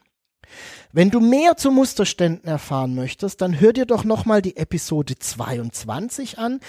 Wenn 0.93 1.11
du 1.11 1.21
mehr 1.21 1.57
zu 1.57 1.71
Musterständen 1.71 2.49
erfahren 2.49 2.95
möchtest, 2.95 3.43
dann 3.43 3.61
hör 3.61 3.75
dir 3.75 3.85
doch 3.85 4.05
nochmal 4.05 4.41
die 4.41 4.57
Episode 4.57 5.19
22 5.19 6.39
an. 6.39 6.61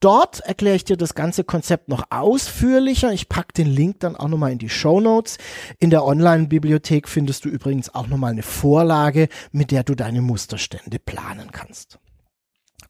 Dort 0.00 0.40
erkläre 0.40 0.76
ich 0.76 0.84
dir 0.84 0.98
das 0.98 1.14
ganze 1.14 1.42
Konzept 1.42 1.88
noch 1.88 2.04
ausführlicher. 2.10 3.12
Ich 3.12 3.30
packe 3.30 3.54
den 3.54 3.68
Link 3.68 4.00
dann 4.00 4.14
auch 4.14 4.28
nochmal 4.28 4.52
in 4.52 4.58
die 4.58 4.68
Show 4.68 5.00
Notes. 5.00 5.38
In 5.78 5.88
der 5.88 6.04
Online-Bibliothek 6.04 7.08
findest 7.08 7.46
du 7.46 7.48
übrigens 7.48 7.94
auch 7.94 8.08
nochmal 8.08 8.32
eine 8.32 8.42
Vorlage, 8.42 9.28
mit 9.52 9.70
der 9.70 9.84
du 9.84 9.94
deine 9.94 10.20
Musterstände 10.20 10.98
planen 10.98 11.50
kannst. 11.50 11.98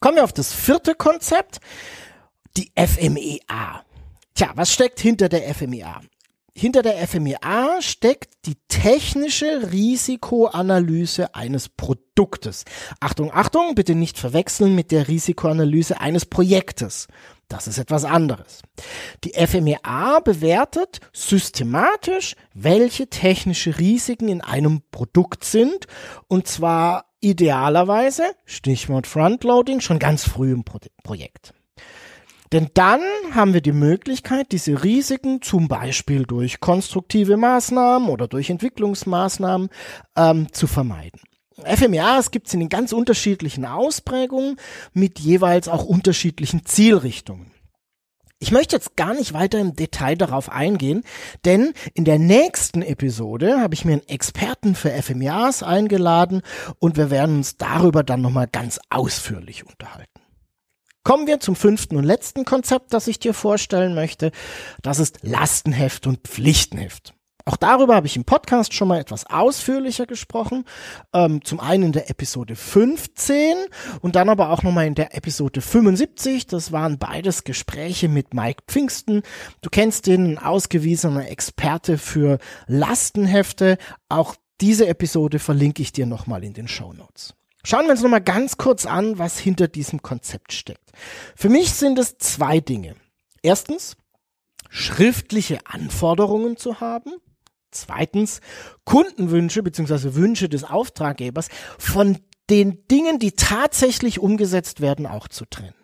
Kommen 0.00 0.16
wir 0.16 0.24
auf 0.24 0.32
das 0.32 0.52
vierte 0.52 0.96
Konzept, 0.96 1.60
die 2.56 2.72
FMEA. 2.74 3.84
Tja, 4.34 4.50
was 4.56 4.72
steckt 4.72 4.98
hinter 4.98 5.28
der 5.28 5.54
FMEA? 5.54 6.00
Hinter 6.54 6.82
der 6.82 6.96
FMEA 7.08 7.80
steckt 7.80 8.44
die 8.44 8.56
technische 8.68 9.72
Risikoanalyse 9.72 11.34
eines 11.34 11.70
Produktes. 11.70 12.64
Achtung, 13.00 13.32
Achtung, 13.32 13.74
bitte 13.74 13.94
nicht 13.94 14.18
verwechseln 14.18 14.74
mit 14.74 14.90
der 14.90 15.08
Risikoanalyse 15.08 15.98
eines 16.00 16.26
Projektes. 16.26 17.08
Das 17.48 17.66
ist 17.66 17.78
etwas 17.78 18.04
anderes. 18.04 18.60
Die 19.24 19.32
FMEA 19.32 20.20
bewertet 20.20 21.00
systematisch, 21.14 22.36
welche 22.52 23.08
technische 23.08 23.78
Risiken 23.78 24.28
in 24.28 24.42
einem 24.42 24.82
Produkt 24.90 25.44
sind, 25.44 25.86
und 26.28 26.48
zwar 26.48 27.06
idealerweise, 27.20 28.24
Stichwort 28.44 29.06
Frontloading, 29.06 29.80
schon 29.80 29.98
ganz 29.98 30.24
früh 30.24 30.52
im 30.52 30.64
Pro 30.64 30.78
Projekt. 31.02 31.54
Denn 32.52 32.68
dann 32.74 33.00
haben 33.34 33.54
wir 33.54 33.62
die 33.62 33.72
Möglichkeit, 33.72 34.52
diese 34.52 34.84
Risiken 34.84 35.40
zum 35.40 35.68
Beispiel 35.68 36.24
durch 36.24 36.60
konstruktive 36.60 37.38
Maßnahmen 37.38 38.10
oder 38.10 38.28
durch 38.28 38.50
Entwicklungsmaßnahmen 38.50 39.70
ähm, 40.16 40.52
zu 40.52 40.66
vermeiden. 40.66 41.20
FMEAs 41.64 42.30
gibt 42.30 42.48
es 42.48 42.54
in 42.54 42.60
den 42.60 42.68
ganz 42.68 42.92
unterschiedlichen 42.92 43.64
Ausprägungen 43.64 44.56
mit 44.92 45.18
jeweils 45.18 45.68
auch 45.68 45.84
unterschiedlichen 45.84 46.66
Zielrichtungen. 46.66 47.52
Ich 48.38 48.50
möchte 48.50 48.74
jetzt 48.74 48.96
gar 48.96 49.14
nicht 49.14 49.34
weiter 49.34 49.60
im 49.60 49.76
Detail 49.76 50.16
darauf 50.16 50.50
eingehen, 50.50 51.04
denn 51.44 51.72
in 51.94 52.04
der 52.04 52.18
nächsten 52.18 52.82
Episode 52.82 53.60
habe 53.60 53.74
ich 53.74 53.84
mir 53.84 53.92
einen 53.92 54.08
Experten 54.08 54.74
für 54.74 54.90
FMEAs 54.90 55.62
eingeladen 55.62 56.42
und 56.80 56.96
wir 56.96 57.10
werden 57.10 57.36
uns 57.36 57.56
darüber 57.56 58.02
dann 58.02 58.20
nochmal 58.20 58.48
ganz 58.48 58.80
ausführlich 58.90 59.64
unterhalten. 59.64 60.11
Kommen 61.04 61.26
wir 61.26 61.40
zum 61.40 61.56
fünften 61.56 61.96
und 61.96 62.04
letzten 62.04 62.44
Konzept, 62.44 62.92
das 62.92 63.08
ich 63.08 63.18
dir 63.18 63.34
vorstellen 63.34 63.94
möchte. 63.94 64.30
Das 64.82 64.98
ist 64.98 65.18
Lastenheft 65.22 66.06
und 66.06 66.20
Pflichtenheft. 66.20 67.14
Auch 67.44 67.56
darüber 67.56 67.96
habe 67.96 68.06
ich 68.06 68.16
im 68.16 68.24
Podcast 68.24 68.72
schon 68.72 68.88
mal 68.88 69.00
etwas 69.00 69.26
ausführlicher 69.26 70.06
gesprochen. 70.06 70.64
Ähm, 71.12 71.44
zum 71.44 71.58
einen 71.58 71.84
in 71.84 71.92
der 71.92 72.08
Episode 72.08 72.54
15 72.54 73.56
und 74.00 74.14
dann 74.14 74.28
aber 74.28 74.50
auch 74.50 74.62
nochmal 74.62 74.86
in 74.86 74.94
der 74.94 75.16
Episode 75.16 75.60
75. 75.60 76.46
Das 76.46 76.70
waren 76.70 76.98
beides 76.98 77.42
Gespräche 77.42 78.08
mit 78.08 78.32
Mike 78.32 78.62
Pfingsten. 78.68 79.22
Du 79.60 79.70
kennst 79.70 80.06
den, 80.06 80.34
ein 80.34 80.38
ausgewiesener 80.38 81.28
Experte 81.28 81.98
für 81.98 82.38
Lastenhefte. 82.68 83.76
Auch 84.08 84.36
diese 84.60 84.86
Episode 84.86 85.40
verlinke 85.40 85.82
ich 85.82 85.90
dir 85.90 86.06
nochmal 86.06 86.44
in 86.44 86.52
den 86.52 86.68
Show 86.68 86.92
Notes. 86.92 87.34
Schauen 87.64 87.84
wir 87.84 87.92
uns 87.92 88.02
nochmal 88.02 88.22
ganz 88.22 88.56
kurz 88.56 88.86
an, 88.86 89.18
was 89.18 89.38
hinter 89.38 89.68
diesem 89.68 90.02
Konzept 90.02 90.52
steckt. 90.52 90.90
Für 91.36 91.48
mich 91.48 91.72
sind 91.72 91.98
es 91.98 92.18
zwei 92.18 92.60
Dinge. 92.60 92.96
Erstens, 93.42 93.96
schriftliche 94.68 95.58
Anforderungen 95.64 96.56
zu 96.56 96.80
haben. 96.80 97.12
Zweitens, 97.70 98.40
Kundenwünsche 98.84 99.62
bzw. 99.62 100.14
Wünsche 100.14 100.48
des 100.48 100.64
Auftraggebers 100.64 101.48
von 101.78 102.18
den 102.50 102.86
Dingen, 102.88 103.18
die 103.18 103.32
tatsächlich 103.32 104.18
umgesetzt 104.18 104.80
werden, 104.80 105.06
auch 105.06 105.28
zu 105.28 105.44
trennen. 105.46 105.74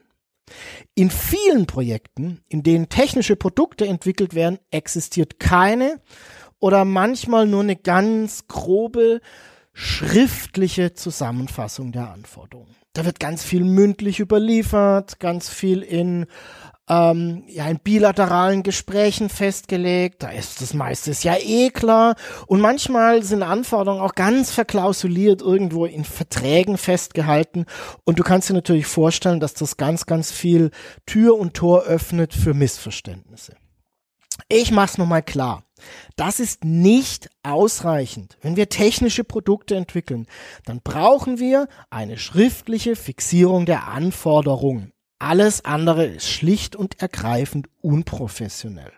In 0.95 1.11
vielen 1.11 1.67
Projekten, 1.67 2.41
in 2.49 2.63
denen 2.63 2.89
technische 2.89 3.37
Produkte 3.37 3.87
entwickelt 3.87 4.35
werden, 4.35 4.59
existiert 4.71 5.39
keine 5.39 6.01
oder 6.59 6.85
manchmal 6.85 7.47
nur 7.47 7.63
eine 7.63 7.77
ganz 7.77 8.49
grobe 8.49 9.21
schriftliche 9.79 10.93
Zusammenfassung 10.93 11.93
der 11.93 12.11
Anforderungen. 12.11 12.75
Da 12.95 13.05
wird 13.05 13.21
ganz 13.21 13.45
viel 13.45 13.63
mündlich 13.63 14.19
überliefert, 14.19 15.21
ganz 15.21 15.49
viel 15.49 15.83
in, 15.83 16.27
ähm, 16.89 17.45
ja, 17.47 17.69
in 17.69 17.79
bilateralen 17.79 18.65
Gesprächen 18.65 19.29
festgelegt. 19.29 20.25
Da 20.25 20.31
ist 20.31 20.61
das 20.61 20.75
meiste 20.75 21.13
ja 21.23 21.37
eh 21.41 21.71
klar. 21.71 22.17
Und 22.49 22.61
manchmal 22.61 23.23
sind 23.23 23.45
Anforderungen 23.45 24.03
auch 24.03 24.17
ganz 24.17 24.51
verklausuliert 24.51 25.43
irgendwo 25.43 25.87
in 25.87 26.05
Verträgen 26.05 26.77
festgehalten. 26.77 27.65
Und 28.05 28.19
du 28.19 28.25
kannst 28.25 28.49
dir 28.49 28.55
natürlich 28.55 28.87
vorstellen, 28.87 29.39
dass 29.39 29.55
das 29.55 29.77
ganz, 29.77 30.07
ganz 30.07 30.33
viel 30.33 30.73
Tür 31.07 31.39
und 31.39 31.55
Tor 31.55 31.85
öffnet 31.85 32.35
für 32.35 32.53
Missverständnisse. 32.53 33.55
Ich 34.49 34.71
mach's 34.71 34.99
nochmal 34.99 35.23
klar. 35.23 35.65
Das 36.17 36.41
ist 36.41 36.65
nicht 36.65 37.31
ausreichend. 37.43 38.37
Wenn 38.41 38.57
wir 38.57 38.69
technische 38.69 39.25
Produkte 39.25 39.77
entwickeln, 39.77 40.27
dann 40.65 40.81
brauchen 40.83 41.39
wir 41.39 41.69
eine 41.91 42.19
schriftliche 42.19 42.97
Fixierung 42.97 43.67
der 43.67 43.89
Anforderungen. 43.89 44.93
Alles 45.19 45.65
andere 45.65 46.07
ist 46.07 46.29
schlicht 46.29 46.77
und 46.77 47.01
ergreifend 47.01 47.69
unprofessionell. 47.81 48.93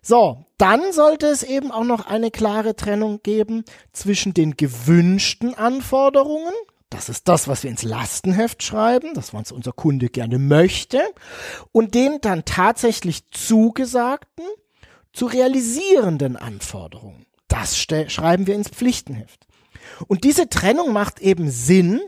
So, 0.00 0.44
dann 0.58 0.92
sollte 0.92 1.26
es 1.26 1.42
eben 1.42 1.70
auch 1.70 1.84
noch 1.84 2.06
eine 2.06 2.30
klare 2.30 2.76
Trennung 2.76 3.20
geben 3.22 3.64
zwischen 3.92 4.34
den 4.34 4.56
gewünschten 4.56 5.54
Anforderungen, 5.54 6.52
das 6.90 7.08
ist 7.08 7.28
das, 7.28 7.48
was 7.48 7.62
wir 7.62 7.70
ins 7.70 7.82
Lastenheft 7.82 8.62
schreiben, 8.62 9.14
das 9.14 9.34
was 9.34 9.52
unser 9.52 9.72
Kunde 9.72 10.08
gerne 10.08 10.38
möchte, 10.38 11.00
und 11.72 11.94
den 11.94 12.20
dann 12.20 12.44
tatsächlich 12.44 13.30
zugesagten, 13.30 14.44
zu 15.12 15.26
realisierenden 15.26 16.36
Anforderungen. 16.36 17.26
Das 17.48 17.78
schreiben 17.78 18.46
wir 18.46 18.54
ins 18.54 18.68
Pflichtenheft. 18.68 19.46
Und 20.08 20.24
diese 20.24 20.48
Trennung 20.48 20.92
macht 20.92 21.20
eben 21.20 21.50
Sinn, 21.50 22.00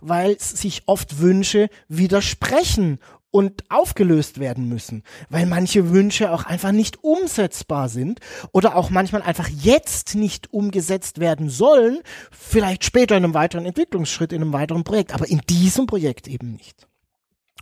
weil 0.00 0.38
sich 0.38 0.82
oft 0.86 1.18
Wünsche 1.18 1.68
widersprechen 1.88 2.98
und 3.34 3.68
aufgelöst 3.68 4.38
werden 4.38 4.68
müssen, 4.68 5.02
weil 5.28 5.44
manche 5.44 5.90
Wünsche 5.90 6.30
auch 6.30 6.44
einfach 6.44 6.70
nicht 6.70 7.02
umsetzbar 7.02 7.88
sind 7.88 8.20
oder 8.52 8.76
auch 8.76 8.90
manchmal 8.90 9.22
einfach 9.22 9.48
jetzt 9.48 10.14
nicht 10.14 10.52
umgesetzt 10.52 11.18
werden 11.18 11.50
sollen, 11.50 11.98
vielleicht 12.30 12.84
später 12.84 13.16
in 13.16 13.24
einem 13.24 13.34
weiteren 13.34 13.66
Entwicklungsschritt, 13.66 14.32
in 14.32 14.40
einem 14.40 14.52
weiteren 14.52 14.84
Projekt, 14.84 15.12
aber 15.12 15.28
in 15.28 15.40
diesem 15.48 15.86
Projekt 15.86 16.28
eben 16.28 16.52
nicht. 16.52 16.86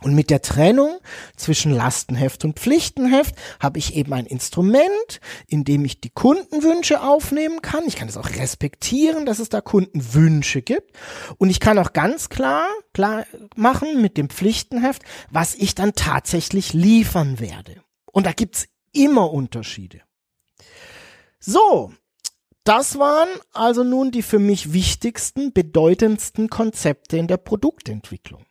Und 0.03 0.15
mit 0.15 0.29
der 0.29 0.41
Trennung 0.41 0.99
zwischen 1.37 1.71
Lastenheft 1.71 2.43
und 2.43 2.59
Pflichtenheft 2.59 3.35
habe 3.61 3.79
ich 3.79 3.95
eben 3.95 4.11
ein 4.11 4.25
Instrument, 4.25 5.21
in 5.47 5.63
dem 5.63 5.85
ich 5.85 6.01
die 6.01 6.09
Kundenwünsche 6.09 7.01
aufnehmen 7.01 7.61
kann. 7.61 7.85
Ich 7.87 7.95
kann 7.95 8.09
es 8.09 8.17
auch 8.17 8.29
respektieren, 8.31 9.25
dass 9.25 9.39
es 9.39 9.47
da 9.47 9.61
Kundenwünsche 9.61 10.61
gibt. 10.61 10.91
Und 11.37 11.49
ich 11.49 11.61
kann 11.61 11.79
auch 11.79 11.93
ganz 11.93 12.27
klar, 12.27 12.67
klar 12.93 13.25
machen 13.55 14.01
mit 14.01 14.17
dem 14.17 14.29
Pflichtenheft, 14.29 15.03
was 15.31 15.55
ich 15.55 15.73
dann 15.73 15.93
tatsächlich 15.93 16.73
liefern 16.73 17.39
werde. 17.39 17.81
Und 18.11 18.25
da 18.25 18.33
gibt's 18.33 18.67
immer 18.91 19.31
Unterschiede. 19.31 20.01
So, 21.39 21.93
das 22.65 22.99
waren 22.99 23.29
also 23.53 23.83
nun 23.83 24.11
die 24.11 24.21
für 24.21 24.39
mich 24.39 24.73
wichtigsten, 24.73 25.53
bedeutendsten 25.53 26.49
Konzepte 26.49 27.17
in 27.17 27.27
der 27.27 27.37
Produktentwicklung. 27.37 28.45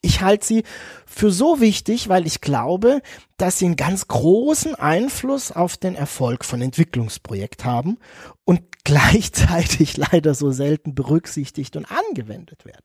Ich 0.00 0.20
halte 0.20 0.46
sie 0.46 0.62
für 1.06 1.32
so 1.32 1.60
wichtig, 1.60 2.08
weil 2.08 2.26
ich 2.26 2.40
glaube, 2.40 3.02
dass 3.36 3.58
sie 3.58 3.66
einen 3.66 3.76
ganz 3.76 4.06
großen 4.06 4.76
Einfluss 4.76 5.50
auf 5.50 5.76
den 5.76 5.96
Erfolg 5.96 6.44
von 6.44 6.62
Entwicklungsprojekt 6.62 7.64
haben 7.64 7.98
und 8.44 8.62
gleichzeitig 8.84 9.96
leider 9.96 10.34
so 10.34 10.50
selten 10.50 10.94
berücksichtigt 10.94 11.76
und 11.76 11.86
angewendet 11.90 12.64
werden. 12.64 12.84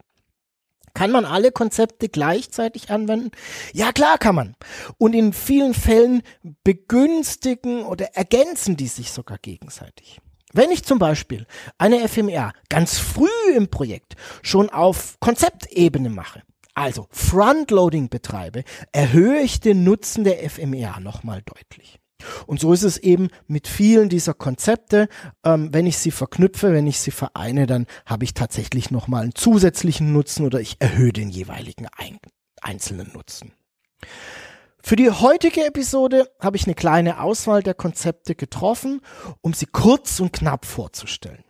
Kann 0.95 1.11
man 1.11 1.25
alle 1.25 1.51
Konzepte 1.51 2.07
gleichzeitig 2.07 2.91
anwenden? 2.91 3.31
Ja, 3.73 3.91
klar 3.91 4.17
kann 4.19 4.35
man. 4.35 4.55
Und 4.97 5.13
in 5.13 5.33
vielen 5.33 5.73
Fällen 5.73 6.21
begünstigen 6.63 7.83
oder 7.83 8.15
ergänzen 8.15 8.77
die 8.77 8.87
sich 8.87 9.11
sogar 9.11 9.39
gegenseitig. 9.39 10.19
Wenn 10.51 10.69
ich 10.69 10.83
zum 10.83 10.99
Beispiel 10.99 11.47
eine 11.79 12.07
FMR 12.07 12.53
ganz 12.69 12.99
früh 12.99 13.27
im 13.55 13.69
Projekt 13.69 14.15
schon 14.43 14.69
auf 14.69 15.17
Konzeptebene 15.19 16.11
mache, 16.11 16.43
also 16.73 17.07
Frontloading 17.11 18.09
betreibe, 18.09 18.63
erhöhe 18.91 19.41
ich 19.41 19.59
den 19.59 19.83
Nutzen 19.83 20.23
der 20.23 20.49
FMEA 20.49 20.99
nochmal 20.99 21.41
deutlich. 21.43 21.99
Und 22.47 22.59
so 22.59 22.73
ist 22.73 22.83
es 22.83 22.97
eben 22.97 23.29
mit 23.47 23.67
vielen 23.67 24.09
dieser 24.09 24.33
Konzepte. 24.33 25.09
Ähm, 25.43 25.73
wenn 25.73 25.85
ich 25.85 25.97
sie 25.97 26.11
verknüpfe, 26.11 26.73
wenn 26.73 26.87
ich 26.87 26.99
sie 26.99 27.11
vereine, 27.11 27.67
dann 27.67 27.85
habe 28.05 28.23
ich 28.23 28.33
tatsächlich 28.33 28.91
nochmal 28.91 29.23
einen 29.23 29.35
zusätzlichen 29.35 30.13
Nutzen 30.13 30.45
oder 30.45 30.61
ich 30.61 30.77
erhöhe 30.79 31.11
den 31.11 31.29
jeweiligen 31.29 31.87
ein 31.97 32.19
einzelnen 32.61 33.11
Nutzen. 33.13 33.51
Für 34.81 34.95
die 34.95 35.09
heutige 35.09 35.65
Episode 35.65 36.29
habe 36.39 36.57
ich 36.57 36.65
eine 36.65 36.75
kleine 36.75 37.21
Auswahl 37.21 37.63
der 37.63 37.73
Konzepte 37.73 38.35
getroffen, 38.35 39.01
um 39.41 39.53
sie 39.53 39.65
kurz 39.65 40.19
und 40.19 40.33
knapp 40.33 40.65
vorzustellen. 40.65 41.42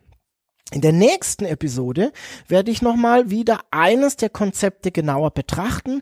In 0.74 0.82
der 0.82 0.92
nächsten 0.92 1.46
Episode 1.46 2.12
werde 2.48 2.72
ich 2.72 2.82
nochmal 2.82 3.30
wieder 3.30 3.60
eines 3.70 4.16
der 4.16 4.30
Konzepte 4.30 4.92
genauer 4.92 5.30
betrachten, 5.30 6.02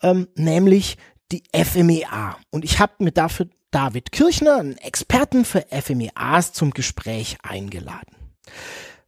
ähm, 0.00 0.28
nämlich 0.36 0.96
die 1.32 1.42
FMEA. 1.52 2.36
Und 2.50 2.64
ich 2.64 2.78
habe 2.78 2.92
mir 3.00 3.10
dafür 3.10 3.48
David 3.72 4.12
Kirchner, 4.12 4.58
einen 4.58 4.78
Experten 4.78 5.44
für 5.44 5.66
FMEAs, 5.72 6.52
zum 6.52 6.70
Gespräch 6.70 7.38
eingeladen. 7.42 8.14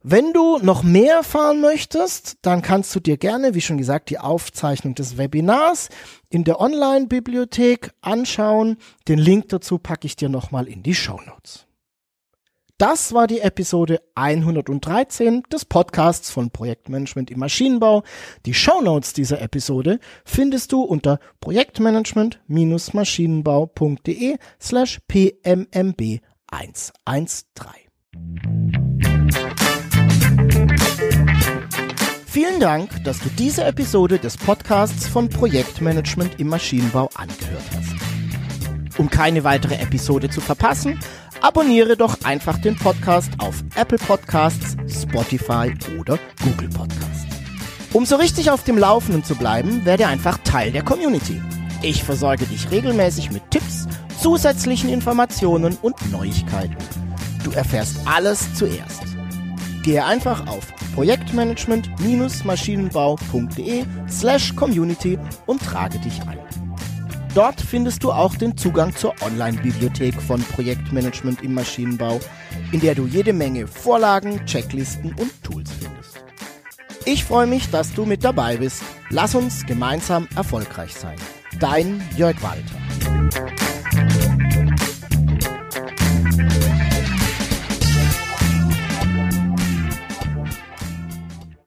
Wenn 0.03 0.33
du 0.33 0.59
noch 0.59 0.83
mehr 0.83 1.15
erfahren 1.15 1.61
möchtest, 1.61 2.37
dann 2.41 2.61
kannst 2.61 2.93
du 2.93 2.99
dir 2.99 3.15
gerne, 3.15 3.53
wie 3.53 3.61
schon 3.61 3.77
gesagt, 3.77 4.09
die 4.09 4.19
Aufzeichnung 4.19 4.95
des 4.95 5.17
Webinars 5.17 5.87
in 6.29 6.43
der 6.43 6.59
Online-Bibliothek 6.59 7.91
anschauen. 8.01 8.77
Den 9.07 9.19
Link 9.19 9.47
dazu 9.47 9.77
packe 9.77 10.07
ich 10.07 10.17
dir 10.17 10.27
nochmal 10.27 10.67
in 10.67 10.83
die 10.83 10.93
Show 10.93 11.21
Notes. 11.25 11.64
Das 12.77 13.13
war 13.13 13.27
die 13.27 13.39
Episode 13.39 14.01
113 14.15 15.43
des 15.43 15.63
Podcasts 15.63 16.29
von 16.29 16.51
Projektmanagement 16.51 17.31
im 17.31 17.39
Maschinenbau. 17.39 18.03
Die 18.45 18.53
Shownotes 18.53 19.13
dieser 19.13 19.41
Episode 19.41 20.01
findest 20.25 20.73
du 20.73 20.81
unter 20.81 21.19
projektmanagement-maschinenbau.de 21.39 24.35
slash 24.61 24.99
pmmb 25.07 26.19
113. 26.51 27.69
Vielen 32.25 32.59
Dank, 32.59 33.01
dass 33.05 33.21
du 33.21 33.29
diese 33.29 33.63
Episode 33.63 34.19
des 34.19 34.35
Podcasts 34.35 35.07
von 35.07 35.29
Projektmanagement 35.29 36.41
im 36.41 36.49
Maschinenbau 36.49 37.09
angehört 37.15 37.63
hast. 37.73 37.95
Um 38.97 39.09
keine 39.09 39.45
weitere 39.45 39.75
Episode 39.75 40.29
zu 40.29 40.39
verpassen, 40.39 40.97
abonniere 41.41 41.97
doch 41.97 42.23
einfach 42.23 42.59
den 42.59 42.75
Podcast 42.75 43.31
auf 43.39 43.63
Apple 43.75 43.97
Podcasts, 43.97 44.77
Spotify 44.87 45.73
oder 45.99 46.19
Google 46.43 46.69
Podcasts. 46.69 47.25
Um 47.93 48.05
so 48.05 48.17
richtig 48.17 48.51
auf 48.51 48.63
dem 48.63 48.77
Laufenden 48.77 49.23
zu 49.23 49.35
bleiben, 49.35 49.83
werde 49.85 50.05
einfach 50.07 50.37
Teil 50.39 50.71
der 50.71 50.83
Community. 50.83 51.41
Ich 51.81 52.03
versorge 52.03 52.45
dich 52.45 52.69
regelmäßig 52.71 53.31
mit 53.31 53.49
Tipps, 53.51 53.87
zusätzlichen 54.19 54.89
Informationen 54.89 55.77
und 55.81 55.95
Neuigkeiten. 56.11 56.75
Du 57.43 57.51
erfährst 57.51 57.97
alles 58.05 58.53
zuerst. 58.55 59.03
Gehe 59.83 60.03
einfach 60.03 60.47
auf 60.47 60.65
projektmanagement-maschinenbau.de 60.95 63.85
slash 64.09 64.55
community 64.55 65.19
und 65.45 65.61
trage 65.61 65.99
dich 65.99 66.19
ein. 66.23 66.39
Dort 67.35 67.59
findest 67.59 68.01
du 68.05 68.13
auch 68.13 68.33
den 68.37 68.55
Zugang 68.55 68.95
zur 68.95 69.13
Online-Bibliothek 69.21 70.21
von 70.21 70.41
Projektmanagement 70.41 71.43
im 71.43 71.53
Maschinenbau, 71.53 72.21
in 72.71 72.79
der 72.79 72.95
du 72.95 73.07
jede 73.07 73.33
Menge 73.33 73.67
Vorlagen, 73.67 74.45
Checklisten 74.45 75.13
und 75.15 75.43
Tools 75.43 75.69
findest. 75.73 76.23
Ich 77.03 77.25
freue 77.25 77.45
mich, 77.45 77.69
dass 77.69 77.93
du 77.93 78.05
mit 78.05 78.23
dabei 78.23 78.55
bist. 78.55 78.81
Lass 79.09 79.35
uns 79.35 79.65
gemeinsam 79.65 80.29
erfolgreich 80.37 80.93
sein. 80.93 81.17
Dein 81.59 82.01
Jörg 82.15 82.41
Walter. 82.41 82.84